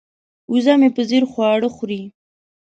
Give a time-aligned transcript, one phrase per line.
[0.51, 2.01] وزه مې په ځیر خواړه خوري.